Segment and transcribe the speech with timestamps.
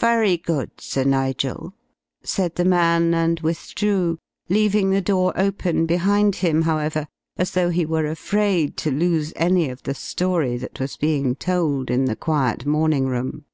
[0.00, 1.72] "Very good, Sir Nigel,"
[2.24, 7.86] said the man and withdrew, leaving the door open behind him, however, as though he
[7.86, 12.66] were afraid to lose any of the story that was being told in the quiet
[12.66, 13.44] morning room.